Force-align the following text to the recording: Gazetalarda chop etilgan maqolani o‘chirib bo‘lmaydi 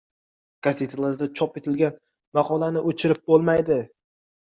Gazetalarda 0.67 1.27
chop 1.41 1.61
etilgan 1.63 2.01
maqolani 2.41 2.85
o‘chirib 2.93 3.25
bo‘lmaydi 3.33 3.83